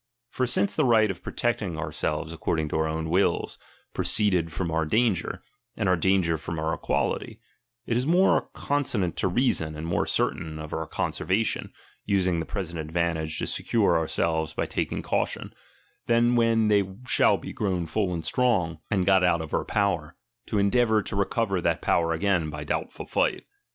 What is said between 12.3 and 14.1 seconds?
the present advantage to secure our